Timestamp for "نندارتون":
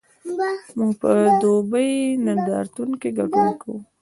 2.25-2.89